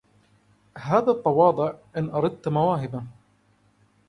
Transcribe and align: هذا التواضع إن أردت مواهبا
هذا 0.77 1.11
التواضع 1.11 1.73
إن 1.97 2.09
أردت 2.09 2.47
مواهبا 2.47 3.07